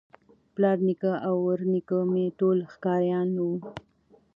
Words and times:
پلار 0.53 0.77
نیکه 0.87 1.11
او 1.27 1.35
ورنیکه 1.47 1.97
مي 2.11 2.25
ټول 2.39 2.57
ښکاریان 2.71 3.29
وه 3.37 3.49